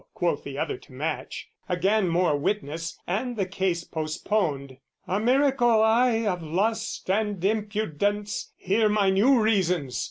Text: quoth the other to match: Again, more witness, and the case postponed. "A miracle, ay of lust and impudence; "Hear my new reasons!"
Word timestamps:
quoth 0.15 0.43
the 0.43 0.57
other 0.57 0.77
to 0.77 0.93
match: 0.93 1.47
Again, 1.69 2.07
more 2.07 2.35
witness, 2.35 2.97
and 3.05 3.35
the 3.37 3.45
case 3.45 3.83
postponed. 3.83 4.77
"A 5.05 5.19
miracle, 5.19 5.83
ay 5.83 6.25
of 6.25 6.41
lust 6.41 7.07
and 7.11 7.45
impudence; 7.45 8.51
"Hear 8.55 8.89
my 8.89 9.11
new 9.11 9.39
reasons!" 9.39 9.99